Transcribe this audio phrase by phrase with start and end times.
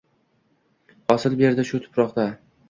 [1.15, 2.27] Hosil berdi shu tuprokda